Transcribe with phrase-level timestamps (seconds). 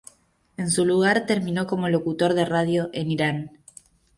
[0.57, 3.59] En su lugar, terminó como locutor de radio en Irán.